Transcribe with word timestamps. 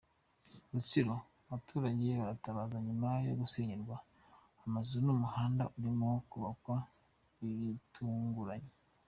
Rutsiro:Abaturage 0.71 2.07
baratabaza 2.19 2.77
nyuma 2.87 3.09
yo 3.27 3.33
gusenyerwa 3.41 3.95
amazu 4.65 4.95
n’umuhanda 5.05 5.63
urimo 5.77 6.09
kubakwa 6.29 6.77
bitunguranye. 7.37 8.71